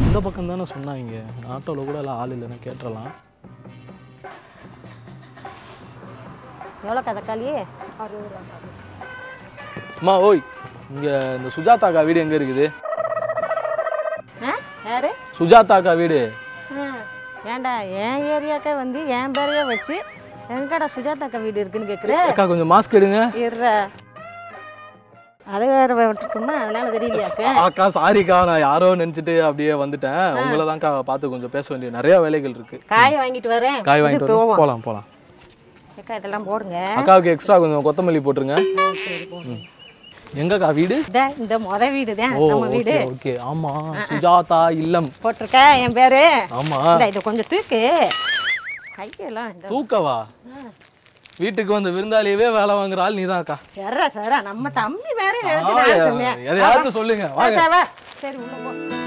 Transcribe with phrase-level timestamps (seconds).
[0.00, 1.14] இந்த பக்கம் தானே சொன்னாங்க.
[1.54, 3.10] ஆட்டோவில் கூட எல்லாம் ஆள் இல்லைன்னு கேட்டுறலாம்.
[6.84, 7.48] எவ்வளோக்கா தக்காளி
[9.98, 10.40] அம்மா ஓய்
[10.92, 12.64] இங்கே இந்த சுஜாதாக்கா வீடு எங்கே இருக்குது?
[14.88, 15.10] யாரு?
[15.38, 16.18] சுஜாதாக்கா வீடு.
[16.74, 16.86] ஆ,
[17.52, 17.72] ஏன்டா
[18.04, 19.96] என் ஏரியாக்கா வந்து என் பேரையே வச்சு
[20.56, 23.20] எங்கடா சுஜாதாக்கா வீடு இருக்குன்னு கேட்குற அக்கா கொஞ்சம் மாஸ்க் எடுங்க.
[23.44, 23.66] இருற
[25.54, 26.54] அதை வேற விட்டுருக்குமா?
[26.62, 27.42] அதனால தெரியலையாக்க.
[27.66, 30.24] அக்கா சாரிக்கா நான் யாரோ நினச்சிட்டு அப்படியே வந்துட்டேன்.
[30.42, 32.78] உங்களை தான்க்கா பார்த்து கொஞ்சம் பேச வேண்டிய நிறைய வேலைகள் இருக்கு.
[32.92, 33.80] காய் வாங்கிட்டு வரேன்.
[33.88, 35.08] காய் வாங்கிட்டு போவோம் போகலாம் போகலாம்
[36.00, 36.78] அக்கா இதெல்லாம் போடுங்க.
[37.00, 38.56] அக்காவுக்கு எக்ஸ்ட்ரா கொஞ்சம் கொத்தமல்லி போட்டுருங்க.
[40.42, 40.96] எங்கக்கா வீடு?
[41.42, 42.94] இந்த முத வீடு தான் நம்ம வீடு.
[43.12, 43.32] ஓகே.
[43.50, 43.72] ஆமா
[44.10, 45.08] சுஜாதா இல்லம்.
[45.24, 46.22] போட்டிருக்க என் பேரு?
[46.60, 46.78] ஆமா.
[47.08, 47.82] இதை கொஞ்சம் தூக்கு.
[48.96, 50.16] கையெல்லாம் தூக்கவா?
[51.38, 57.26] வீட்டுக்கு வந்து விருந்தாளியவே வேலை வாங்குற ஆள் நீதான்க்கா சரா சரா நம்ம தம்பி வேற எதையாச்சும் சொல்லுங்க.
[58.20, 59.01] சரி உள்ள போ.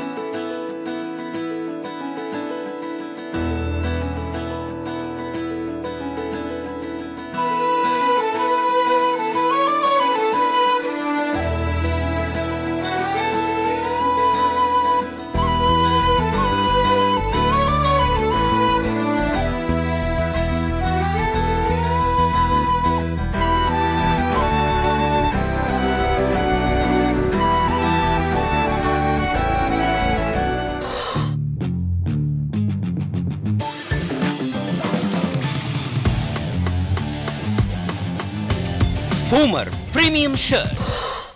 [40.16, 40.90] Premium Shirts.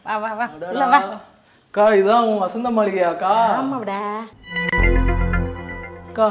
[0.05, 0.45] வா வா வா.
[0.67, 0.99] உள்ள வா.
[1.65, 3.31] அக்கா இதான் உன் வசந்த மாளிகையாக்கா?
[3.57, 3.97] ஆமாடா.
[6.07, 6.29] அக்கா.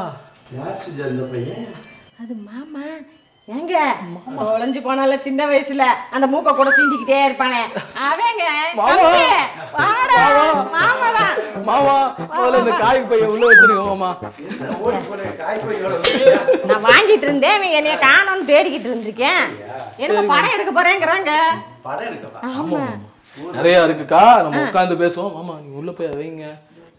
[0.57, 1.67] யார் சுஜா இந்த பையன்?
[2.23, 2.85] அது மாமா.
[3.49, 3.75] ஏங்க?
[4.39, 7.61] தொலைஞ்சு போனால சின்ன வயசுல அந்த மூக்க கூட சீந்திக்கிட்டே இருப்பானே.
[8.07, 8.43] அவங்க
[8.77, 9.23] தம்பி,
[9.77, 10.19] வாடா.
[10.75, 14.11] மாமாதான் மாமா முதல்ல இந்த காய் பைய உள்ள வச்சிருக்க மாமா.
[14.49, 15.95] என்ன ஓடி போன காய் பையோட
[16.65, 19.43] நான் வாங்கிட்டு இருந்தேன் இவங்க என்னைய காணோம்னு தேடிக்கிட்டு இருந்திருக்கேன்.
[19.97, 21.33] என்ன படம் எடுக்க போறேங்கிறாங்க.
[21.83, 22.43] படம் எடுக்கவா?
[22.61, 22.83] ஆமா.
[23.53, 24.23] நிறைய இருக்குக்கா.
[24.43, 25.35] நம்ம உட்கார்ந்து பேசுவோம்.
[25.35, 26.47] மாமா நீ உள்ள போய் வைங்க.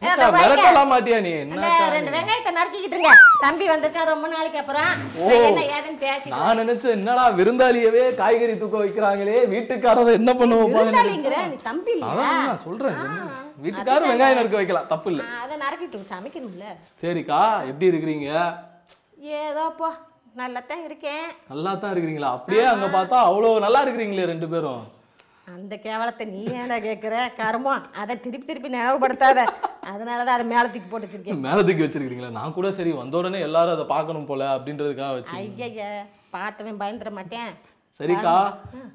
[0.02, 1.32] மிரட்டலாம் மாட்டியா நீ?
[1.44, 3.12] என்ன ரெண்டு வெங்காயத்தை நறுக்கிக்கிட்டு இருங்க.
[3.44, 4.92] தம்பி வந்திருக்கான் ரொம்ப நாளைக்கு அப்புறம்.
[5.48, 9.38] என்ன ஏதுன்னு பேசி நான் நினைச்சேன் என்னடா விருந்தாளியவே காய்கறி தூக்க வைக்கிறாங்களே?
[9.54, 13.00] வீட்டுக்காரர் என்ன விருந்தாளிங்கிற நீ தம்பி நான் சொல்றேன்
[13.66, 15.24] வீட்டுக்காரர் வெங்காயம் நறுக்க வைக்கலாம் தப்பு இல்ல.
[15.44, 16.66] அதை நறுக்கிட்டு சமைக்கணும்ல.
[17.04, 17.40] சரிக்கா
[17.72, 18.30] எப்படி இருக்கிறீங்க?
[19.42, 19.88] ஏதோ போ
[20.40, 21.26] நல்லாத்தான் இருக்கேன்.
[21.52, 22.30] நல்லா தான் இருக்கிறீங்களா?
[22.38, 24.82] அப்படியே அங்க பார்த்தா அவ்வளவு நல்லா இருக்கிறீங்களே ரெண்டு பேரும்.
[25.56, 29.40] அந்த கேவலத்தை நீ ஏன்டா கேட்குற கருமம் அதை திருப்பி திருப்பி நினைவுபடுத்தாத.
[29.92, 31.44] அதனால தான் அதை மேலே தூக்கி போட்டு வச்சிருக்கேன்.
[31.48, 32.38] மேல தூக்கி வச்சிருக்கீங்களா?
[32.40, 35.88] நான் கூட சரி வந்த உடனே எல்லாரும் அதை பார்க்கணும் போல அப்படின்றதுக்காக வச்சு ஐயய்ய
[36.38, 37.52] பார்த்தவன் பயந்துட மாட்டேன்.
[38.00, 38.34] சரிக்கா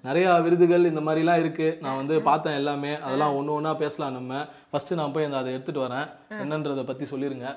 [0.06, 1.66] நிறைய விருதுகள் இந்த மாதிரிலாம் இருக்கு.
[1.84, 2.92] நான் வந்து பார்த்தேன் எல்லாமே.
[3.06, 4.42] அதெல்லாம் ஒன்று ஒன்றா பேசலாம் நம்ம.
[4.70, 6.06] ஃபர்ஸ்ட் நான் போய் அந்த அதை எடுத்துட்டு வரேன்.
[6.42, 7.48] என்னன்றதை பத்தி சொல்லிருங்க.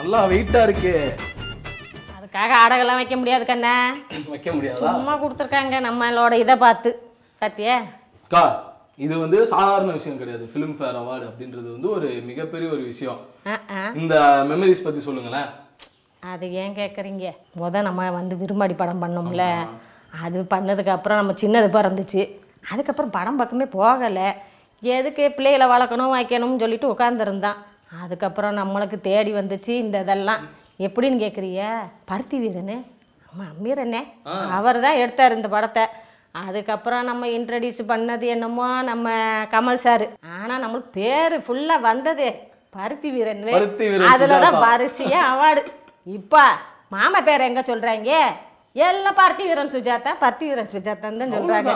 [0.00, 0.92] நல்லா வெயிட்டா இருக்கு.
[2.16, 3.72] அதுக்காக அடகெல்லாம் வைக்க முடியாது கண்ணா.
[4.28, 4.82] வைக்க முடியாதா?
[4.82, 5.74] சும்மா கொடுத்துருக்காங்க.
[5.86, 6.90] நம்மளோட இதை பார்த்து.
[7.42, 7.74] பார்த்தியா
[8.24, 8.42] அக்கா
[9.04, 10.44] இது வந்து சாதாரண விஷயம் கிடையாது.
[10.52, 13.20] ஃபிலிம் ஃபேர் அவார்டு அப்படின்றது வந்து ஒரு மிகப்பெரிய ஒரு விஷயம்.
[14.02, 14.14] இந்த
[14.50, 15.48] மெமரிஸ் பத்தி சொல்லுங்களேன்.
[16.32, 17.26] அது ஏன் கேட்குறீங்க
[17.60, 19.44] முத நம்ம வந்து விரும்பாடி படம் பண்ணோம்ல.
[20.24, 22.24] அது பண்ணதுக்கு அப்புறம் நம்ம சின்னது பிறந்துச்சு.
[22.72, 24.28] அதுக்கப்புறம் படம் பக்கமே போகலை.
[24.82, 27.58] எதுக்கு பிள்ளைகளை வளர்க்கணும் வைக்கணும்னு சொல்லிட்டு உட்காந்துருந்தான்
[28.02, 30.42] அதுக்கப்புறம் நம்மளுக்கு தேடி வந்துச்சு இந்த இதெல்லாம்.
[30.86, 31.62] எப்படின்னு கேட்குறிய
[32.10, 32.76] பருத்தி வீரனு.
[33.30, 34.02] ஆமாம் அம்மீரனே
[34.58, 35.84] அவர் தான் எடுத்தார் இந்த படத்தை.
[36.44, 39.14] அதுக்கப்புறம் நம்ம இன்ட்ரடியூஸ் பண்ணது என்னமோ நம்ம
[39.54, 40.04] கமல் சார்.
[40.38, 42.28] ஆனால் நம்மளுக்கு பேர் ஃபுல்லாக வந்தது
[42.76, 43.42] பருத்தி வீரன்
[44.12, 44.62] அதில் தான் சுஜாதா.
[44.66, 45.62] வரிசையா அவார்டு.
[46.18, 46.44] இப்போ
[46.94, 48.12] மாமா பேர் எங்க சொல்றாங்க?
[48.86, 51.72] எல்லாம் பார்த்தி வீரன் சுஜாதா பருத்தி வீரன் சுஜாதான்னு தான் சொல்றாங்க.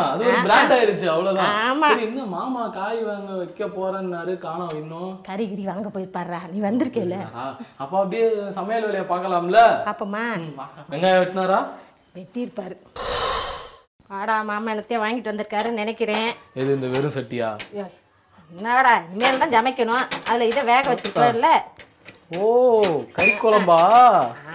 [1.63, 1.89] ஆமா.
[1.93, 5.11] சரி, என்ன மாமா காய் வாங்க வைக்க போறேன்னாரு காணோம் இன்னும்.
[5.29, 7.17] கறி கிரி வாங்க போயிருப்பாரா நீ வந்திருக்கேல
[7.83, 8.27] அப்ப அப்படியே
[8.59, 9.61] சமையல் வேலையை பார்க்கலாம்ல?
[9.89, 10.23] பாப்போமா.
[10.43, 10.67] ம், வா.
[10.93, 11.59] வெங்காயம் வெட்டினாரா?
[12.17, 12.77] வெட்டியிருப்பாரு.
[14.11, 16.31] ஆடா மாமா என்னத்தையும் வாங்கிட்டு வந்திருக்காருன்னு நினைக்கிறேன்.
[16.61, 17.51] எது இந்த வெறும் சட்டியா?
[18.51, 20.05] என்னடா இனிமேல் தான் சமைக்கணும்.
[20.31, 21.51] அதில் இதை வேக வச்சிருக்கல
[22.37, 22.45] ஓ
[23.17, 23.79] கறி குழம்பா?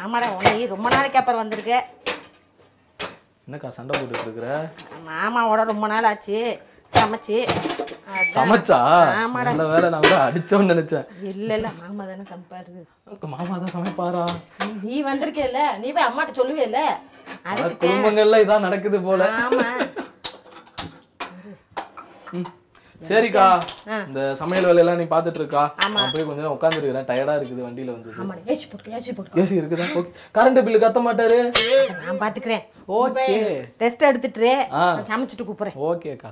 [0.01, 1.77] ஆமாடா உன்னை ரொம்ப நாளைக்கு அப்புறம் வந்திருக்கு
[3.49, 4.47] என்னக்கா சண்டை போட்டுட்டு இருக்கிற
[5.05, 6.39] மாமாவோட ரொம்ப நாள் ஆச்சு
[6.93, 7.37] சமைச்சு.
[8.35, 8.77] சமைச்சா.
[9.47, 11.05] நல்ல வேலை நான் கூட அடிச்சோன்னு நினைச்சேன்.
[11.31, 12.73] இல்ல இல்ல மாமா தானே சமைப்பாரு.
[13.33, 14.23] மாமா தான் சமைப்பாரா?
[14.85, 15.61] நீ வந்திருக்கேல்ல?
[15.81, 16.79] நீ போய் அம்மாட்ட சொல்லுவேல
[17.83, 19.21] குடும்பங்கள்ல இதான் நடக்குது போல.
[19.45, 19.67] ஆமா.
[23.07, 23.45] சரிக்கா.
[24.07, 25.63] இந்த சமையல் வேலையெல்லாம் நீ பார்த்துட்டு இருக்கா
[25.95, 28.11] நான் போய் கொஞ்ச நேரம் உட்காந்துருக்கிறேன் டயர்டா இருக்குது வண்டியில வந்து.
[28.23, 29.41] ஆமாம் ஏசி போட்டுக்க ஏசி போட்டுக்க.
[29.43, 29.87] ஏசி இருக்குதா?
[29.99, 30.11] ஓகே.
[30.37, 31.39] கரண்ட் பில்லு கத்த மாட்டாரு?
[32.03, 32.65] நான் பார்த்துக்கிறேன்
[33.01, 33.27] ஓகே.
[33.85, 34.51] ரெஸ்ட் எடுத்துட்டு
[35.11, 35.79] சமைச்சிட்டு கூப்பிட்றேன்.
[35.91, 36.31] ஓகேக்கா.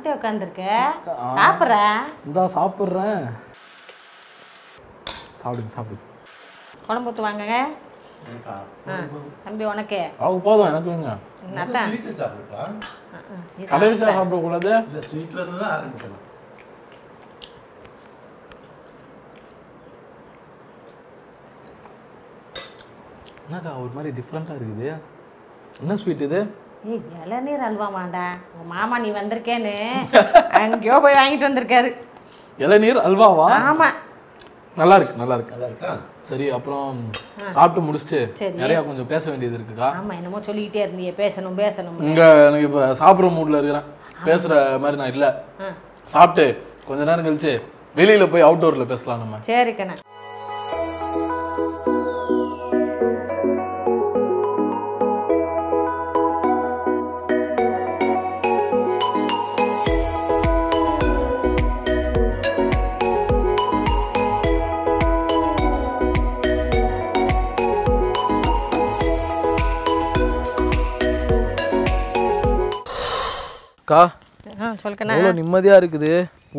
[0.00, 0.64] பார்த்துக்கிட்டே உட்காந்துருக்க
[1.38, 1.76] சாப்பிட்ற?
[2.26, 3.22] இந்தா சாப்பிட்றேன்.
[5.42, 6.06] சாப்பிடுங்க சாப்பிடுங்க
[6.86, 7.56] குழம்பு ஊற்று வாங்கங்க.
[8.52, 8.96] ஆ
[9.44, 10.00] தம்பி உனக்கு.
[10.22, 11.10] அவங்க போதும் எனக்கு வேங்க.
[13.72, 14.72] கடைசியாக சாப்பிடக்கூடாது?
[23.46, 24.90] என்னக்கா ஒரு மாதிரி டிஃப்ரெண்ட்டாக இருக்குது.
[25.82, 26.40] என்ன ஸ்வீட் இது?
[26.88, 28.22] ஏய் இளநீர் அல்வா வாண்டா
[28.58, 29.72] உன் மாமா நீ வந்திருக்கேன்னு.
[30.60, 31.90] அங்கேயோ போய் வாங்கிட்டு வந்திருக்காரு.
[32.64, 33.46] இளநீர் அல்வாவா?
[33.70, 33.96] ஆமாம்
[34.80, 35.54] நல்லா இருக்கு நல்லா இருக்கு.
[35.54, 35.90] நல்லா இருக்கா?
[36.28, 36.86] சரி அப்புறம்
[37.56, 38.20] சாப்பிட்டு முடிச்சுட்டு.
[38.62, 39.88] நிறைய கொஞ்சம் பேச வேண்டியது இருக்குக்கா.
[39.98, 41.12] ஆமாம் என்னமோ சொல்லிக்கிட்டே இருந்தியே.
[41.22, 41.98] பேசணும் பேசணும்.
[42.10, 43.88] இங்க எனக்கு இப்போ சாப்பிட்ற மூட்ல இருக்கிறேன்.
[44.28, 44.52] பேசுற
[44.84, 45.30] மாதிரி நான் இல்லை.
[46.14, 46.46] சாப்பிட்டு
[46.88, 47.54] கொஞ்ச நேரம் கழிச்சு
[48.00, 49.42] வெளியில போய் அவுட்டோர்ல பேசலாம் நம்ம.
[49.50, 49.74] சரி
[73.90, 74.02] அக்கா.
[75.12, 76.10] எவ்வளோ நிம்மதியா இருக்குது.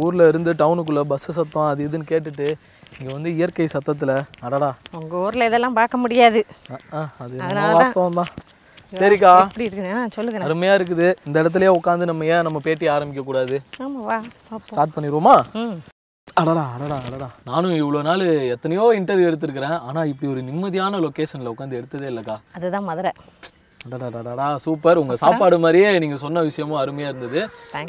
[0.04, 2.48] ஊர்ல இருந்து டவுனுக்குள்ள பஸ் சத்தம் அது இதுன்னு கேட்டுட்டு
[2.98, 4.14] இங்க வந்து இயற்கை சத்தத்துல.
[4.46, 4.70] அடடா.
[5.00, 6.40] உங்கள் ஊரில் இதெல்லாம் பார்க்க முடியாது.
[7.24, 7.38] அது
[7.78, 8.32] வாஸ்தவம் தான்.
[9.02, 9.32] சரிக்கா.
[9.46, 10.48] எப்படி இருக்குண்ணா ஆ சொல்லுங்கண்ணா.
[10.48, 11.08] அருமையா இருக்குது.
[11.28, 13.58] இந்த இடத்துலயே உட்காந்து நம்ம ஏன் நம்ம பேட்டி ஆரம்பிக்க கூடாது?
[14.68, 15.36] ஸ்டார்ட் பண்ணிடுவோமா?
[16.42, 17.30] அடடா அடடா அடடா.
[17.52, 18.26] நானும் இவ்வளோ நாள்
[18.58, 19.80] எத்தனையோ இன்டர்வியூ எடுத்திருக்கிறேன்.
[19.88, 22.38] ஆனா இப்படி ஒரு நிம்மதியான லொக்கேஷன்ல உட்காந்து எடுத்ததே இல்லைக்கா.
[22.58, 23.14] அதுதான் மதுரை.
[24.66, 24.98] சூப்பர்.
[24.98, 27.42] உங்க சாப்பாடு மாதிரியே நீங்க சொன்ன விஷயமும் அருமையா இருந்தது.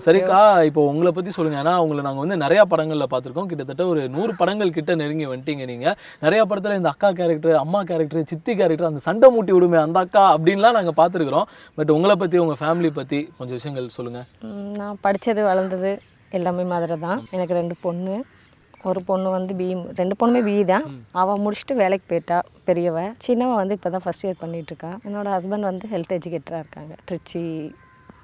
[0.07, 1.59] சரிக்கா இப்போ உங்களை பத்தி சொல்லுங்க.
[1.63, 3.49] ஏன்னா உங்களை நாங்க வந்து நிறைய படங்கள்ல பார்த்திருக்கோம்.
[3.51, 5.97] கிட்டத்தட்ட ஒரு நூறு படங்கள் கிட்ட நெருங்கி வந்துட்டீங்க நீங்க.
[6.21, 10.37] நிறைய படத்துல இந்த அக்கா கேரக்டர் அம்மா கேரக்டர் சித்தி கேரக்டர் அந்த சண்டை மூட்டி விடுமே அந்த அக்கா
[10.37, 11.49] அப்படின்லாம் நாங்க பார்த்துருக்குறோம்.
[11.75, 14.23] பட் உங்களை பத்தி உங்க ஃபேமிலி பத்தி கொஞ்சம் விஷயங்கள் சொல்லுங்க.
[14.43, 15.93] ம், நான் படித்தது வளர்ந்தது
[16.31, 18.25] எல்லாமே மதுரை தான் எனக்கு ரெண்டு பொண்ணு.
[18.91, 20.87] ஒரு பொண்ணு வந்து பிஇ ரெண்டு பொண்ணுமே பிஇ தான்.
[21.21, 22.39] அவள் முடிச்சுட்டு வேலைக்கு போயிட்டா
[22.69, 22.99] பெரியவ.
[23.27, 26.95] சின்னவன் வந்து இப்போ தான் ஃபஸ்ட் இயர் பண்ணிகிட்ருக்கா என்னோட ஹஸ்பண்ட் வந்து ஹெல்த் எஜுகேட்டராக இருக்காங்க.
[27.09, 27.43] திருச்சி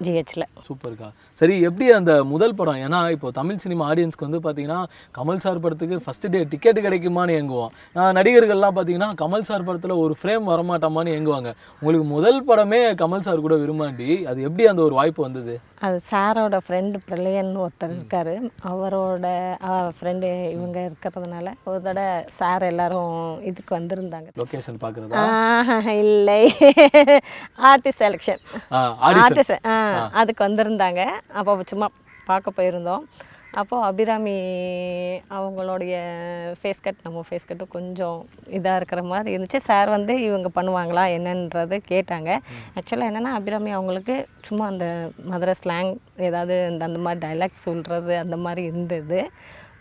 [0.05, 0.45] ஜிஹெச்சில்.
[0.67, 1.07] சூப்பர்க்கா.
[1.39, 2.79] சரி எப்படி அந்த முதல் படம்?
[2.85, 4.79] ஏன்னா இப்போ தமிழ் சினிமா ஆடியன்ஸ்க்கு வந்து பார்த்தீங்கன்னா
[5.17, 7.71] கமல் சார் படத்துக்கு ஃபர்ஸ்ட் டே டிக்கெட் கிடைக்குமான்னு ஏங்குவோம்.
[8.17, 11.51] நடிகர்கள்லாம் பார்த்தீங்கன்னா கமல் சார் படத்தில் ஒரு ஃப்ரேம் வரமாட்டாமான்னு ஏங்குவாங்க.
[11.79, 15.55] உங்களுக்கு முதல் படமே கமல் சார் கூட விரும்பாண்டி அது எப்படி அந்த ஒரு வாய்ப்பு வந்தது?
[15.87, 18.33] அது சாரோட ஃப்ரெண்டு பிரளயன் ஒருத்தர் இருக்கார்.
[18.71, 19.27] அவரோட
[19.97, 22.07] ஃப்ரெண்டு இவங்க இருக்கிறதுனால ஒரு தடவை
[22.39, 23.13] சார் எல்லாரும்
[23.49, 24.29] இதுக்கு வந்திருந்தாங்க.
[24.41, 25.23] லொக்கேஷன் பார்க்குறதா?
[26.03, 26.41] இல்லை.
[27.71, 28.41] ஆர்டிஸ்ட் செலெக்ஷன்
[29.07, 29.55] ஆர்டிஸ்ட்
[30.21, 31.03] அதுக்கு வந்திருந்தாங்க.
[31.39, 31.89] அப்போ சும்மா
[32.29, 33.03] பார்க்க போயிருந்தோம்.
[33.59, 34.33] அப்போது அபிராமி
[35.37, 35.93] அவங்களுடைய
[36.59, 38.17] ஃபேஸ் கட் நம்ம ஃபேஸ் கட்டு கொஞ்சம்
[38.57, 39.59] இதாக இருக்கிற மாதிரி இருந்துச்சு.
[39.69, 42.29] சார் வந்து இவங்க பண்ணுவாங்களா என்னன்றது கேட்டாங்க.
[42.77, 44.87] ஆக்சுவலாக என்னென்னா அபிராமி அவங்களுக்கு சும்மா அந்த
[45.31, 45.91] மதுரை ஸ்லாங்
[46.29, 49.21] ஏதாவது இந்த அந்த மாதிரி டைலாக்ஸ் சொல்கிறது அந்த மாதிரி இருந்தது.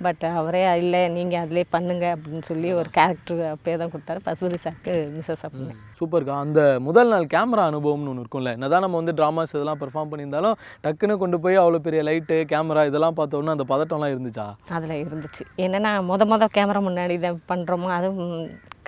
[0.00, 4.20] பட் அவரே இல்லை நீங்கள் அதிலே பண்ணுங்க அப்படின்னு சொல்லி ஒரு கேரக்டர் அப்பயே தான் கொடுத்தாரு.
[4.26, 9.16] பசுபதி சாருக்கு மிஸ்ஸஸ் அப்படின்னு சூப்பர்க்கா அந்த முதல் நாள் கேமரா அனுபவம்னு ஒன்று இருக்கும்ல என்னதான் நம்ம வந்து
[9.18, 14.14] ட்ராமாஸ் இதெல்லாம் பெர்ஃபார்ம் பண்ணியிருந்தாலும் டக்குன்னு கொண்டு போய் அவ்வளோ பெரிய லைட்டு கேமரா இதெல்லாம் பார்த்தோன்னா அந்த பதட்டம்லாம்
[14.14, 14.46] இருந்துச்சா?
[14.70, 15.42] அதில் இருந்துச்சு.
[15.58, 18.32] என்னென்னா முத முத கேமரா முன்னாடி இதை பண்ணுறோமோ அதுவும்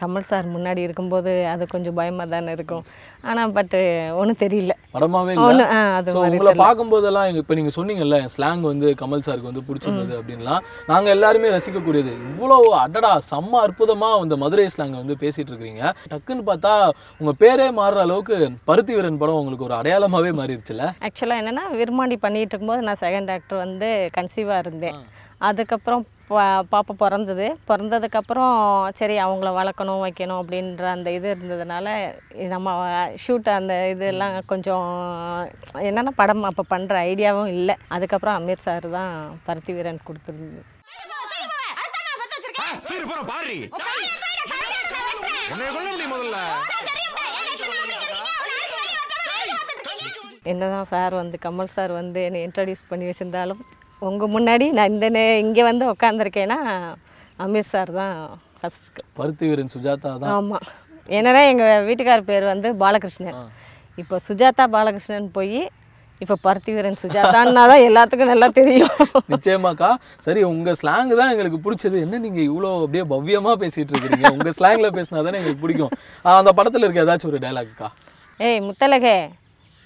[0.02, 2.84] கமல் சார் முன்னாடி இருக்கும்போது அது கொஞ்சம் பயமாக தானே இருக்கும்.
[3.28, 3.80] ஆனால் பட்டு
[4.20, 4.74] ஒன்றும் தெரியல.
[4.94, 5.64] படமாவே ஒன்று
[5.98, 10.64] அது உங்களை பார்க்கும்போதெல்லாம் இப்போ நீங்கள் சொன்னீங்கல்ல ஸ்லாங் வந்து கமல் சாருக்கு வந்து பிடிச்சிருந்தது அப்படின்லாம்.
[10.92, 12.14] நாங்கள் எல்லாருமே ரசிக்கக்கூடியது.
[12.30, 16.74] இவ்வளோ அடடா செம்ம அற்புதமாக இந்த மதுரை ஸ்லாங்கை வந்து பேசிட்டு இருக்கிறீங்க டக்குன்னு பார்த்தா
[17.20, 18.36] உங்கள் பேரே மாறுற அளவுக்கு
[18.70, 23.64] பருத்தி வீரன் படம் உங்களுக்கு ஒரு அடையாளமாகவே மாறிடுச்சுல ஆக்சுவலாக என்னென்னா விரும்மாண்டி பண்ணிகிட்டு இருக்கும்போது நான் செகண்ட் ஆக்டர்
[23.66, 24.98] வந்து கன்சீவாக இருந்தேன்.
[25.40, 26.42] அதுக்கப்புறம் பா-
[26.72, 27.58] பாப்பா பிறந்தது.
[27.68, 28.52] பிறந்ததுக்கப்புறம்
[28.94, 31.86] சரி அவங்கள வளர்க்கணும் வைக்கணும் அப்படின்ற அந்த இது இருந்ததுனால
[32.48, 32.74] நம்ம
[33.24, 34.86] ஷூட் அந்த இதெல்லாம் கொஞ்சம்
[35.80, 37.76] என்னென்னா படம் அப்போ பண்ணுற ஐடியாவும் இல்லை.
[37.88, 40.62] அதுக்கப்புறம் அமீர் சார் தான் பருத்தி வீரன் கொடுத்துருந்தது.
[50.42, 53.60] என்னதான் சார் வந்து கமல் சார் வந்து என்னை இன்ட்ரடியூஸ் பண்ணி வச்சிருந்தாலும்
[54.02, 56.58] உங்கள் முன்னாடி நான் இந்த நே- இங்கே வந்து உட்காந்துருக்கேன்னா
[57.38, 58.14] அமீர் சார் தான்
[58.56, 60.32] ஃபஸ்ட்டு பருத்தி வீரன் சுஜாதா தான்.
[60.34, 60.64] ஆமாம்
[61.08, 63.38] என்னன்னா எங்கள் வீட்டுக்கார் பேர் வந்து பாலகிருஷ்ணன்.
[63.98, 65.60] இப்போ சுஜாதா பாலகிருஷ்ணன் போய்
[66.20, 68.96] இப்போ பருத்தி வீரன் சுஜாதான்னா தான் எல்லாத்துக்கும் நல்லா தெரியும்.
[69.32, 69.88] நிச்சயமாக்கா.
[70.26, 71.96] சரி உங்க ஸ்லாங் தான் எங்களுக்கு பிடிச்சது.
[72.04, 74.32] என்ன நீங்க இவ்வளோ அப்படியே பவ்யமா பேசிட்டு இருக்கீங்க?
[74.36, 75.92] உங்க ஸ்லாங்ல பேசினா தானே எங்களுக்கு பிடிக்கும்.
[76.34, 77.88] அந்த படத்துல இருக்க ஏதாச்சும் ஒரு டைலாக்க்கா
[78.40, 79.16] ஏய் முத்தலகே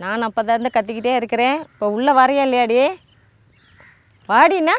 [0.01, 1.59] நான் அப்போ தான் இருந்து கத்திக்கிட்டே இருக்கிறேன்.
[1.69, 2.79] இப்போ உள்ளே வரையா இல்லையாடி
[4.33, 4.75] வாடினா?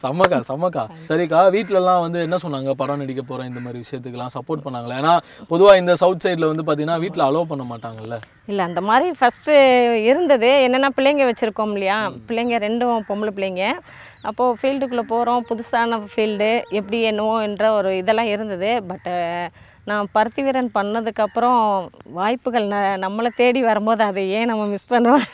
[0.00, 2.70] செம்மக்கா செம்மக்கா சரிக்கா வீட்லலாம் வந்து என்ன சொன்னாங்க?
[2.80, 4.98] படம் நடிக்க போறேன் இந்த மாதிரி விஷயத்துக்குலாம் சப்போர்ட் பண்ணாங்களா?
[5.00, 5.14] ஏன்னா
[5.50, 8.16] பொதுவா இந்த சவுத் சைடில் வந்து பார்த்தீங்கன்னா வீட்டில் அலோவ் பண்ண மாட்டாங்கல்ல?
[8.50, 9.56] இல்லை அந்த மாதிரி ஃபஸ்ட்டு
[10.10, 11.98] இருந்தது என்னென்னா பிள்ளைங்க வச்சுருக்கோம் இல்லையா?
[12.28, 13.64] பிள்ளைங்க ரெண்டும் பொம்பளை பிள்ளைங்க.
[14.28, 18.70] அப்போது ஃபீல்டுக்குள்ளே போகிறோம் புதுசான ஃபீல்டு எப்படி என்னவோ என்ற ஒரு இதெல்லாம் இருந்தது.
[18.92, 19.14] பட்டு
[19.90, 21.60] நான் பருத்தி வீரன் பண்ணதுக்கப்புறம்
[22.16, 25.24] வாய்ப்புகள் ந நம்மளை தேடி வரும்போது அதை ஏன் நம்ம மிஸ் பண்ணுவோம்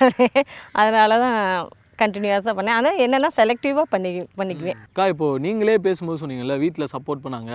[0.80, 1.40] அதனால தான்
[2.02, 4.10] கண்டினியூஸாக பண்ணேன் ஆனால் என்னென்னா செலக்டிவாக பண்ணி
[4.40, 4.78] பண்ணிக்குவேன்.
[4.88, 7.52] அக்கா இப்போது நீங்களே பேசும்போது சொன்னீங்கல்ல வீட்டில் சப்போர்ட் பண்ணாங்க.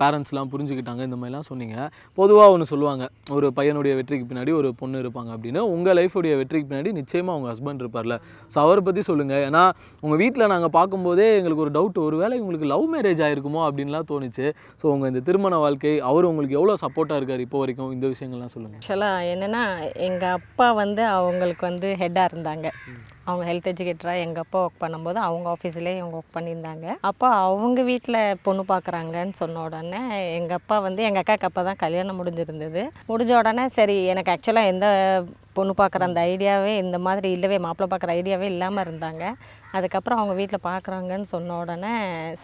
[0.00, 1.76] பேரண்ட்ஸ்லாம் புரிஞ்சுக்கிட்டாங்க இந்த மாதிரிலாம் சொன்னீங்க.
[2.20, 3.04] பொதுவாக ஒன்று சொல்லுவாங்க
[3.36, 5.60] ஒரு பையனுடைய வெற்றிக்கு பின்னாடி ஒரு பொண்ணு இருப்பாங்க அப்படின்னு.
[5.74, 8.16] உங்கள் லைஃபுடைய வெற்றிக்கு பின்னாடி நிச்சயமாக உங்கள் ஹஸ்பண்ட் இருப்பார்ல.
[8.54, 9.64] ஸோ அவரை பற்றி சொல்லுங்கள் ஏன்னா
[10.04, 14.48] உங்கள் வீட்டில் நாங்கள் பார்க்கும்போதே எங்களுக்கு ஒரு டவுட் ஒருவேளை உங்களுக்கு லவ் மேரேஜ் ஆகிருக்குமோ அப்படின்லாம் தோணுச்சு.
[14.80, 17.94] ஸோ உங்கள் இந்த திருமண வாழ்க்கை அவர் உங்களுக்கு எவ்வளோ சப்போர்ட்டாக இருக்கார் இப்போ வரைக்கும்?
[17.96, 19.64] இந்த விஷயங்கள்லாம் சொல்லுங்கள் ஆக்சுவலாக என்னென்னா
[20.08, 22.68] எங்கள் அப்பா வந்து அவங்களுக்கு வந்து ஹெட்டாக இருந்தாங்க.
[23.30, 26.86] அவங்க ஹெல்த் எஜுகேட்டராக எங்கள் அப்பா ஒர்க் பண்ணும்போது அவங்க ஆஃபீஸ்லேயே இவங்க ஒர்க் பண்ணியிருந்தாங்க.
[27.10, 29.61] அப்போ அவங்க வீட்டில் பொண்ணு பார்க்குறாங்கன்னு சொன்னோம்.
[29.66, 30.00] உடனே
[30.38, 32.82] எங்கள் அப்பா வந்து எங்கள் அக்காக்கு அப்போ தான் கல்யாணம் முடிஞ்சிருந்தது.
[33.10, 34.86] முடிஞ்ச உடனே சரி எனக்கு ஆக்சுவலாக எந்த
[35.56, 39.24] பொண்ணு பார்க்குற அந்த ஐடியாவே இந்த மாதிரி இல்லவே மாப்பிள்ளை பார்க்குற ஐடியாவே இல்லாமல் இருந்தாங்க.
[39.78, 41.92] அதுக்கப்புறம் அவங்க வீட்டில் பார்க்குறாங்கன்னு சொன்ன உடனே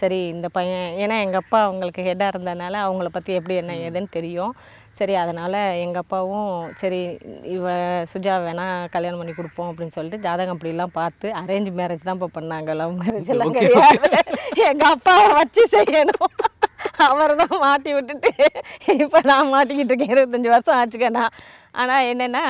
[0.01, 4.55] சரி இந்த பையன் ஏன்னா எங்கள் அப்பா அவங்களுக்கு ஹெட்டாக இருந்ததுனால அவங்கள பற்றி எப்படி என்ன ஏதுன்னு தெரியும்.
[4.99, 6.49] சரி அதனால் எங்கள் அப்பாவும்
[6.81, 7.01] சரி
[7.57, 7.75] இவ
[8.13, 12.71] சுஜா வேணா கல்யாணம் பண்ணி கொடுப்போம் அப்படின்னு சொல்லிட்டு ஜாதகம் அப்படிலாம் பார்த்து அரேஞ்ச் மேரேஜ் தான் இப்போ பண்ணாங்க.
[12.81, 14.11] லவ் மேரேஜ் எல்லாம் கிடையாது.
[14.71, 16.33] எங்கள் அப்பாவை வச்சு செய்யணும்.
[17.07, 18.31] அவர் தான் மாட்டி விட்டுட்டு
[19.05, 20.13] இப்போ நான் மாட்டிக்கிட்டு இருக்கேன்.
[20.15, 21.25] இருபத்தஞ்சி வருஷம் ஆச்சுக்கண்ணா
[21.81, 22.43] ஆனால் என்னென்னா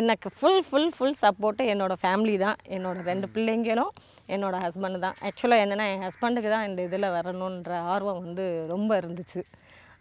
[0.00, 2.58] எனக்கு ஃபுல் ஃபுல் ஃபுல் சப்போர்ட்டு என்னோடய ஃபேமிலி தான்.
[2.76, 3.92] என்னோடய ரெண்டு பிள்ளைங்களும்
[4.34, 5.16] என்னோடய ஹஸ்பண்டு தான்.
[5.28, 8.44] ஆக்சுவலாக என்னென்னா என் ஹஸ்பண்டுக்கு தான் இந்த இதில் வரணுன்ற ஆர்வம் வந்து
[8.74, 9.42] ரொம்ப இருந்துச்சு.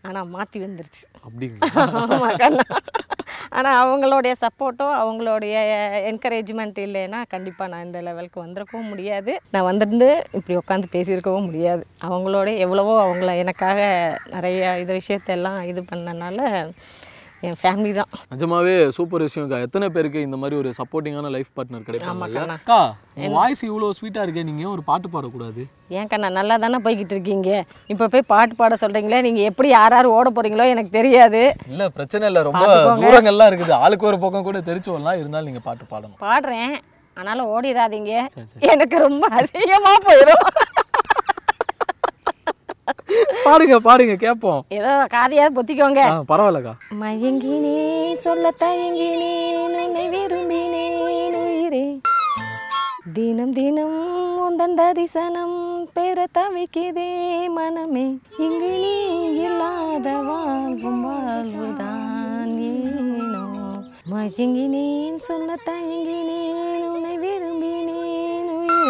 [0.07, 1.03] ஆனால் மாற்றி வந்துருச்சு.
[1.25, 2.65] அப்படிங்களா?
[3.57, 5.55] ஆனால் அவங்களுடைய சப்போர்ட்டோ அவங்களுடைய
[6.10, 9.33] என்கரேஜ்மெண்ட் இல்லைன்னா கண்டிப்பாக நான் இந்த லெவலுக்கு வந்திருக்கவும் முடியாது.
[9.53, 11.83] நான் வந்திருந்து இப்படி உட்காந்து பேசியிருக்கவும் முடியாது.
[12.10, 13.79] அவங்களோட எவ்வளவோ அவங்கள எனக்காக
[14.36, 16.39] நிறைய இது விஷயத்தெல்லாம் இது பண்ணனால
[17.47, 18.09] என் ஃபேமிலி தான்.
[18.33, 22.43] நிஜமாவே சூப்பர் விஷயம்க்கா எத்தனை பேருக்கு இந்த மாதிரி ஒரு சப்போர்ட்டிங்கான லைஃப் பார்ட்னர் கிடைப்பாங்க.
[22.57, 22.79] அக்கா
[23.35, 24.43] வாய்ஸ் இவ்வளோ ஸ்வீட்டாக இருக்கே.
[24.50, 25.63] நீங்கள் ஒரு பாட்டு பாடக்கூடாது?
[26.00, 27.50] ஏன்க்கா நான் நல்லா தானே போய்கிட்டு இருக்கீங்க?
[27.93, 31.43] இப்போ போய் பாட்டு பாட சொல்கிறீங்களே நீங்கள் எப்படி யார் யார் ஓட போகிறீங்களோ எனக்கு தெரியாது.
[31.73, 32.43] இல்ல பிரச்சனை இல்லை.
[32.50, 32.65] ரொம்ப.
[33.03, 33.75] தூரங்கள்லாம் இருக்குது.
[33.83, 36.19] ஆளுக்கு ஒரு பக்கம் கூட தெரிச்சு வரலாம் இருந்தாலும் நீங்க பாட்டு பாடணும்.
[36.27, 36.75] பாடுறேன்.
[37.17, 38.13] ஆனாலும் ஓடிடாதீங்க
[38.73, 40.45] எனக்கு ரொம்ப அசிங்கமாக போயிடும்
[43.46, 46.01] பாடுங்க பாடுங்க கேட்போம் ஏதோ காதையாவது பொத்திக்கோங்க.
[46.30, 46.74] பரவாயில்லக்கா.
[47.01, 47.75] மயங்கினே
[48.18, 51.86] சொல்ல தயங்கினேன் உன்னை விரும்பினேன் உயிரே.
[53.15, 53.98] தினம் தினம்
[54.46, 55.58] உந்தன் தரிசனம்
[55.96, 57.10] பெற தவிக்குதே
[57.50, 58.06] மனமே.
[58.39, 58.96] இங்கு நீ
[59.39, 63.44] இல்லாத வாழ்வும் வாழ்வுதான் ஏனோ.
[64.12, 68.00] மயங்கினேன் சொல்ல தயங்கினேன் உன்னை விரும்பினேன்
[68.56, 68.88] உயிரே.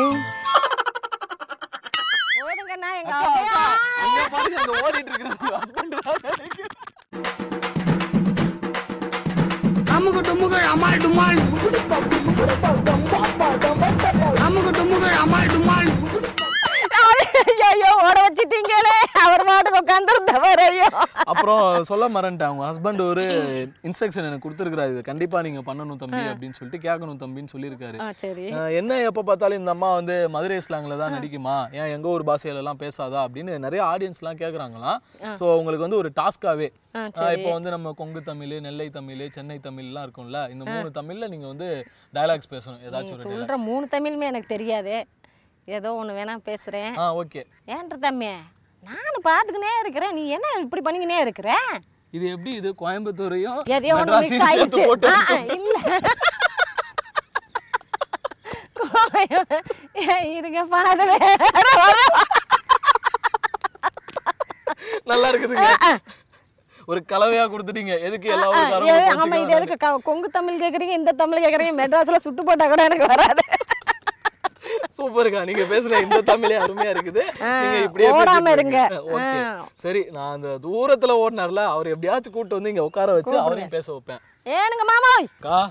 [2.37, 3.13] போதுங்கண்ணா எங்க
[4.31, 5.95] பாருங்க அங்க ஓடிட்டு இருக்கிற ஹஸ்பண்ட்
[14.77, 15.91] டுமுக அமால் டுமால்.
[17.69, 18.97] ஐயோ ஓட வச்சிட்டீங்களே.
[19.25, 20.87] அவர் பாட்டுக்கு உட்காந்துருந்தவர் ஐயோ
[21.31, 22.49] அப்புறம் சொல்ல மறந்துட்டேன்.
[22.49, 23.23] அவங்க ஹஸ்பண்ட் ஒரு
[23.87, 27.97] இன்ஸ்ட்ரக்ஷன் எனக்கு கொடுத்துருக்காரு இது கண்டிப்பா நீங்க பண்ணணும் தம்பி அப்படின்னு சொல்லிட்டு கேட்கணும் தம்பின்னு சொல்லியிருக்காரு.
[28.79, 31.57] என்ன எப்போ பார்த்தாலும் இந்த அம்மா வந்து மதுரை ஸ்லாங்கில் தான் நடிக்குமா?
[31.79, 34.99] ஏன் எங்க ஊர் பாஷையில எல்லாம் பேசாதா அப்படின்னு நிறைய ஆடியன்ஸ்லாம் கேட்குறாங்களாம்
[35.41, 36.69] ஸோ உங்களுக்கு வந்து ஒரு டாஸ்காவே
[37.35, 41.69] இப்போ வந்து நம்ம கொங்கு தமிழ் நெல்லை தமிழ் சென்னை தமிழ்லாம் இருக்கும்ல இந்த மூணு தமிழ்ல நீங்க வந்து
[42.15, 42.81] டயலாக்ஸ் பேசணும்.
[42.87, 43.23] ஏதாச்சும்.
[43.27, 44.95] சொல்கிற மூணு தமிழுமே எனக்கு தெரியாது.
[45.77, 47.41] ஏதோ ஒன்று வேணா பேசுகிறேன் ஆ ஓகே
[47.75, 48.29] ஏன்ற தம்பி?
[48.83, 50.13] நானும் பார்த்துக்கினே இருக்கிறேன்.
[50.13, 51.49] நீ என்ன இப்படி பண்ணிக்கினே இருக்கிற?
[52.13, 52.69] இது எப்படி இது?
[52.79, 54.83] கோயம்புத்தூரையும் எதையோ ஒன்று மிஸ் ஆயிடுச்சு.
[55.57, 55.77] இல்ல.
[60.33, 61.13] இருங்க வரும்.
[65.09, 65.67] நல்லா இருக்குதுங்க.
[66.87, 67.93] ஒரு கலவையா கொடுத்துட்டீங்க.
[68.07, 69.77] எதுக்கு எல்லா ஆ, ஊருக்காரங்களும் ஏ, ஆமா இது எதுக்கு?
[70.07, 73.43] கொங்கு தமிழ் கேக்குறீங்க இந்த தமிழ் கேக்குறீங்க மெட்ராஸ்ல சுட்டு போட்டா கூட எனக்கு வராது.
[74.97, 77.21] சூப்பர்க்கா நீங்க பேசுற இந்த தமிழே அருமையா இருக்குது.
[77.61, 78.79] நீங்க இப்படியே ஓடாம இருங்க.
[79.13, 79.39] ஓகே.
[79.83, 84.21] சரி நான் அந்த தூரத்துல ஓடினார்ல அவர் எப்படியாச்சும் கூட்டு வந்து இங்க உட்கார வச்சு அவரையும் பேச வைப்பேன்.
[84.57, 85.27] ஏனுங்க மாமாய்?
[85.37, 85.61] அக்கா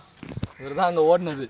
[0.63, 1.45] இவர்தான் அங்க ஓடினது.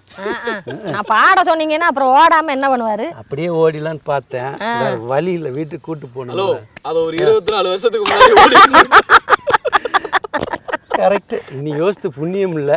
[0.95, 3.07] நான் பாட சொன்னீங்கன்னா அப்புறம் ஓடாம என்ன பண்ணுவாரு?
[3.23, 4.52] அப்படியே ஓடிலான்னு பார்த்தேன்.
[4.83, 8.57] வேற வழி இல்லை வீட்டுக்கு கூட்டு ஹலோ போகணும் அது ஒரு இருபத்தி நாலு வருஷத்துக்கு முன்னாடி ஓடி
[11.00, 12.76] கரெக்ட் இனி யோசித்து புண்ணியம் இல்லை.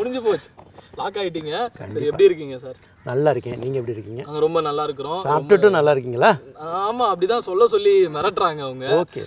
[0.00, 0.50] முடிஞ்சு போச்சு.
[1.00, 1.54] லாக் ஆயிட்டீங்க.
[1.92, 2.78] சரி எப்படி இருக்கீங்க சார்?
[3.08, 4.22] நல்லா இருக்கேன் நீங்கள் எப்படி இருக்கீங்க?
[4.26, 5.18] நாங்க ரொம்ப நல்லா இருக்கிறோம்.
[5.26, 6.30] சாப்பிட்டுட்டு நல்லா இருக்கீங்களா?
[6.84, 8.84] ஆமா அப்படிதான் சொல்ல சொல்லி மிரட்டுறாங்க அவங்க.
[9.00, 9.22] ஓகே.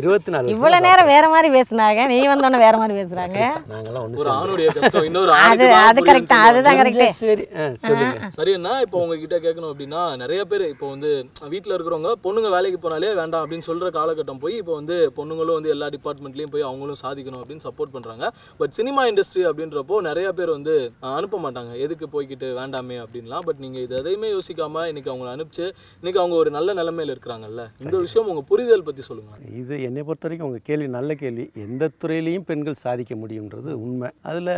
[0.00, 2.00] இருபத்தி நாலு இவ்வளோ நேரம் வேற மாதிரி பேசுனாங்க.
[2.12, 3.38] நீ வந்தோடனே வேற மாதிரி பேசுறாங்க.
[3.72, 5.06] நாங்களாம் ஒரு ஒன்று ஆணுடைய கஷ்டம்.
[5.08, 6.34] இன்னொரு அது அது கரெக்ட்.
[6.48, 7.44] அதுதான் கரெக்ட் சரி
[7.86, 8.30] சொல்லுங்க.
[8.36, 11.10] சரி என்ன இப்போ உங்ககிட்ட கேட்கணும் அப்படின்னா நிறைய பேர் இப்போ வந்து
[11.54, 15.88] வீட்டில் இருக்கிறவங்க பொண்ணுங்க வேலைக்கு போனாலே வேண்டாம் அப்படின்னு சொல்ற காலகட்டம் போய் இப்போ வந்து பொண்ணுங்களும் வந்து எல்லா
[15.96, 18.24] டிபார்ட்மெண்ட்லையும் போய் அவங்களும் சாதிக்கணும் அப்படின்னு சப்போர்ட் பண்றாங்க.
[18.62, 20.76] பட் சினிமா இண்டஸ்ட்ரி அப்படின்றப்போ நிறைய பேர் வந்து
[21.18, 21.74] அனுப்ப மாட்டாங்க.
[21.86, 26.50] எதுக்கு போய்க்கிட்டு வேண்டாமே அப்படின்லாம் பட் நீங்க இது எதையுமே யோசிக்காம இன்னைக்கு அவங்களை அனுப்பிச்சு இன்னைக்கு அவங்க ஒரு
[26.50, 27.62] நல்ல நிலைமையில இருக்கிறாங்கல்ல?
[27.84, 29.30] இந்த விஷயம் உங்க புரிதல் பத்தி சொல்லுங்க.
[29.52, 31.50] இது என்னை பொறுத்த வரைக்கும் உங்கள் கேள்வி நல்ல கேள்வி.
[31.66, 34.10] எந்த துறையிலையும் பெண்கள் சாதிக்க முடியுன்றது உண்மை.
[34.22, 34.52] அதில்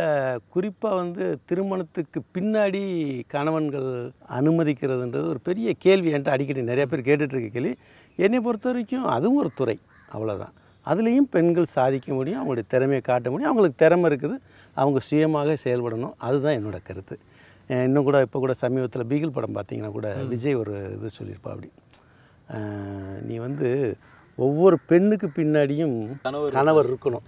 [0.49, 2.83] குறிப்பாக வந்து திருமணத்துக்கு பின்னாடி
[3.27, 3.89] கணவன்கள்
[4.39, 7.73] அனுமதிக்கிறதுன்றது ஒரு பெரிய கேள்வி என்கிட்ட அடிக்கடி நிறைய பேர் கேட்டுட்டு இருக்க கேள்வி.
[8.15, 9.79] என்னை பொறுத்த வரைக்கும் அதுவும் ஒரு துறை
[10.13, 10.55] அவ்வளோதான்
[10.85, 13.51] அதுலேயும் பெண்கள் சாதிக்க முடியும் அவங்களுடைய திறமையை காட்ட முடியும்.
[13.51, 14.37] அவங்களுக்கு திறமை இருக்குது
[14.73, 16.13] அவங்க சுயமாக செயல்படணும்.
[16.17, 17.15] அதுதான் என்னோட கருத்து.
[17.85, 21.69] இன்னும் கூட இப்போ கூட சமீபத்தில் பீகிள் படம் பார்த்தீங்கன்னா கூட விஜய் ஒரு இது சொல்லியிருப்பா அப்படி.
[23.27, 23.69] நீ வந்து
[24.45, 25.95] ஒவ்வொரு பெண்ணுக்கு பின்னாடியும்
[26.57, 27.25] கணவர் இருக்கணும்.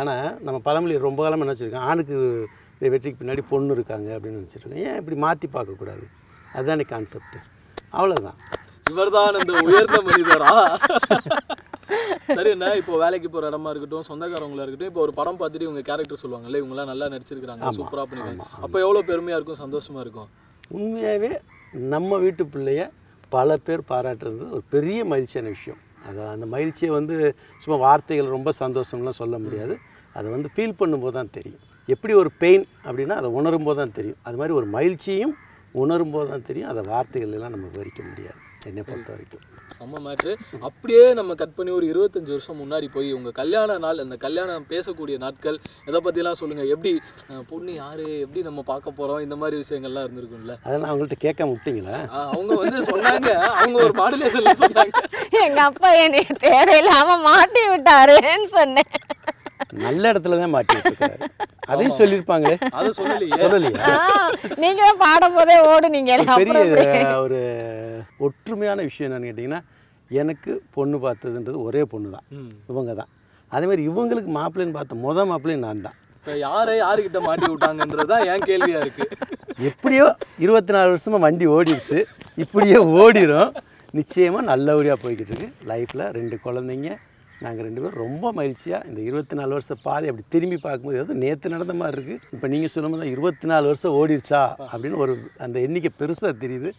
[0.00, 2.16] ஆனால் நம்ம பழமொழி ரொம்ப காலம் என்ன வச்சுருக்கோம் ஆணுக்கு
[2.94, 6.04] வெற்றிக்கு பின்னாடி பொண்ணு இருக்காங்க அப்படின்னு நினச்சிருக்கோம் ஏன் இப்படி மாற்றி பார்க்கக்கூடாது?
[6.56, 7.38] அதுதானே கான்செப்ட்
[7.98, 8.38] அவ்வளோதான்
[8.92, 10.52] இவர்தான் இந்த உயர்ந்த மனிதரா?
[12.38, 16.20] சரி என்ன இப்போ வேலைக்கு போற இடமா இருக்கட்டும் சொந்தக்காரங்களா இருக்கட்டும் இப்போ ஒரு படம் பார்த்துட்டு இவங்க கேரக்டர்
[16.22, 18.46] சொல்லுவாங்கல்ல இவங்கெல்லாம் நல்லா நடிச்சிருக்காங்க சூப்பரா பண்ணிருக்காங்க.
[18.64, 20.28] அப்போ எவ்வளவு பெருமையா இருக்கும் சந்தோஷமா இருக்கும்?
[20.76, 21.32] உண்மையாகவே
[21.92, 22.84] நம்ம வீட்டு பிள்ளைய
[23.34, 25.80] பல பேர் பாராட்டுறது ஒரு பெரிய மகிழ்ச்சியான விஷயம்.
[26.08, 27.14] அது அந்த மகிழ்ச்சியை வந்து
[27.62, 29.76] சும்மா வார்த்தைகள் ரொம்ப சந்தோஷம்லாம் சொல்ல முடியாது.
[30.18, 31.62] அதை வந்து ஃபீல் பண்ணும்போது தான் தெரியும்.
[31.94, 34.20] எப்படி ஒரு பெயின் அப்படின்னா அதை உணரும் போது தான் தெரியும்.
[34.26, 35.34] அது மாதிரி ஒரு மகிழ்ச்சியும்
[35.82, 36.70] உணரும் போது தான் தெரியும்.
[36.72, 38.40] அதை வார்த்தைகள் எல்லாம் நம்ம விவரிக்க முடியாது.
[38.70, 39.44] என்னை பொறுத்த வரைக்கும்.
[39.78, 40.32] செம்ம மேட்ரு
[40.68, 45.16] அப்படியே நம்ம கட் பண்ணி ஒரு இருபத்தஞ்சு வருஷம் முன்னாடி போய் உங்க கல்யாண நாள் அந்த கல்யாணம் பேசக்கூடிய
[45.24, 45.58] நாட்கள்
[45.88, 46.64] இதை பத்திலாம் சொல்லுங்க.
[46.74, 46.92] எப்படி
[47.50, 50.56] பொண்ணு யாரு எப்படி நம்ம பார்க்க போறோம் இந்த மாதிரி விஷயங்கள்லாம் இருந்திருக்கும்ல.
[50.66, 51.98] அதெல்லாம் அவங்கள்ட்ட கேட்காம விட்டீங்களா?
[52.34, 53.30] அவங்க வந்து சொன்னாங்க.
[53.60, 55.02] அவங்க ஒரு மாடுலேஷன்ல சொன்னாங்க.
[55.44, 58.92] எங்க அப்பா என்னை தேவையில்லாம மாட்டி விட்டாருன்னு சொன்னேன்.
[59.84, 60.76] நல்ல இடத்துல தான் மாட்டி
[61.72, 62.56] அதையும் சொல்லியிருப்பாங்களே?
[62.78, 63.38] அதை சொல்லலையே.
[63.42, 63.94] சொல்லலையா?
[64.62, 66.52] நீங்க பாடும் போதே அப்புறம் எப்படி?
[66.76, 67.40] பெரிய ஒரு
[68.26, 69.60] ஒற்றுமையான விஷயம் என்னன்னு கேட்டிங்கன்னா
[70.10, 72.26] எனக்கு பொண்ணு பார்த்ததுன்றது ஒரே பொண்ணு தான்.
[72.72, 73.10] இவங்க தான்.
[73.52, 75.96] அதே மாதிரி இவங்களுக்கு மாப்பிள்ளைன்னு பார்த்த முத மாப்பிள்ளையும் நான் தான்.
[76.18, 79.04] இப்போ யாரை யாருக்கிட்ட மாட்டி விட்டாங்கன்றது தான் என் கேள்வியா இருக்கு.
[79.70, 80.06] எப்படியோ
[80.44, 81.98] இருபத்தி நாலு வருஷமாக வண்டி ஓடிடுச்சு.
[82.44, 83.52] இப்படியே ஓடிடும்
[83.98, 85.50] நிச்சயமாக நல்லபடியாக போய்கிட்டு இருக்கு.
[85.72, 86.90] லைஃப்பில் ரெண்டு குழந்தைங்க
[87.46, 91.54] நாங்கள் ரெண்டு பேரும் ரொம்ப மகிழ்ச்சியாக இந்த இருபத்தி நாலு வருஷம் பாதை அப்படி திரும்பி பார்க்கும்போது ஏதோ நேற்று
[91.56, 95.14] நடந்த மாதிரி இருக்குது இப்போ நீங்கள் சொல்லும்போது தான் இருபத்தி நாலு வருஷம் ஓடிடுச்சா அப்படின்னு ஒரு
[95.46, 96.70] அந்த எண்ணிக்கை பெருசாக தெரியுது.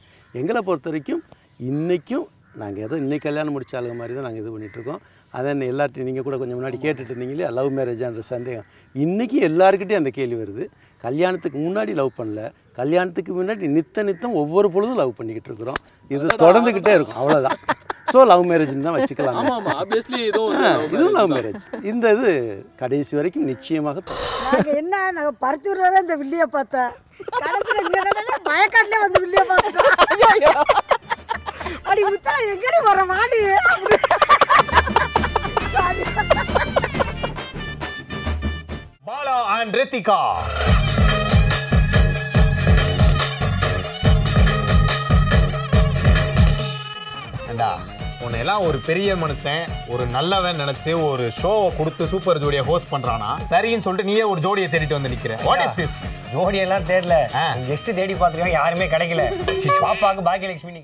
[0.41, 1.21] எங்களை பொறுத்த வரைக்கும்
[1.69, 2.25] இன்றைக்கும்
[2.61, 5.01] நாங்கள் ஏதோ இன்னைக்கு கல்யாணம் முடிச்ச ஆளுங்க மாதிரி தான் நாங்கள் இது பண்ணிகிட்ருக்கோம்
[5.37, 7.49] அதான் எல்லாத்தையும் நீங்கள் கூட கொஞ்சம் முன்னாடி கேட்டுட்டு இருந்தீங்க இல்லையா?
[7.57, 8.67] லவ் மேரேஜான்ற சந்தேகம்.
[8.95, 10.63] இன்றைக்கி எல்லாருக்கிட்டையும் அந்த கேள்வி வருது.
[11.03, 12.43] கல்யாணத்துக்கு முன்னாடி லவ் பண்ணல.
[12.79, 15.81] கல்யாணத்துக்கு முன்னாடி நித்த நித்தம் ஒவ்வொரு பொழுதும் லவ் பண்ணிக்கிட்டு இருக்கிறோம்.
[16.15, 17.19] இது தொடர்ந்துக்கிட்டே இருக்கும்.
[17.23, 17.59] அவ்வளோதான்
[18.07, 19.71] ஸோ லவ் மேரேஜ்னு தான் வச்சுக்கலாம் ஆமா ஆமா.
[19.81, 20.53] ஆப்வியஸ்லி இதுவும்
[21.17, 21.31] லவ்.
[21.35, 22.31] மேரேஜ் இந்த இது
[22.81, 24.03] கடைசி வரைக்கும் நிச்சயமாக
[24.79, 26.91] என்ன நாங்க பருத்தூர்ல தான் இந்த வில்லிய பார்த்தேன்.
[27.43, 27.91] கடைசியில்
[28.51, 29.91] வயக்காட்டுல வந்து வில்லிய பார்த்துட்டோம்.
[31.91, 33.41] அடி முத்தா எங்கடி வர மாடி?
[39.07, 40.19] பாலா அண்ட் ரித்திகா.
[48.27, 53.29] உன்னையெல்லாம் ஒரு பெரிய மனுஷன் ஒரு நல்லவன் நினைச்சு ஒரு ஷோவை கொடுத்து சூப்பர் ஜோடியை ஹோஸ்ட் பண்றானா?
[53.49, 55.43] சரின்னு சொல்லிட்டு நீயே ஒரு ஜோடியை தேடிட்டு வந்து நிக்கிற.
[55.43, 57.15] வாட் இஸ் திஸ் ஜோடி எல்லாம் தேடல.
[57.69, 59.23] ஜஸ்ட் தேடி பார்த்துருக்கோம் யாருமே கிடைக்கல.
[59.83, 60.83] பாப்பாக்கு பாக்கியலட்சுமி